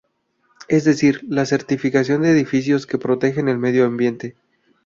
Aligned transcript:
Es 0.67 0.83
decir, 0.83 1.21
la 1.29 1.45
certificación 1.45 2.23
de 2.23 2.31
edificios 2.31 2.87
que 2.87 2.97
protegen 2.97 3.47
el 3.49 3.59
medio 3.59 3.85
ambiente. 3.85 4.35